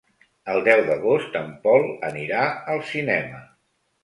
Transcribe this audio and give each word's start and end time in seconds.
El 0.53 0.61
deu 0.67 0.79
d'agost 0.87 1.37
en 1.41 1.51
Pol 1.67 1.85
anirà 2.09 2.41
al 2.75 2.83
cinema. 2.95 3.45